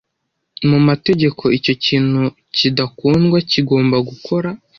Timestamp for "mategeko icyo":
0.87-1.71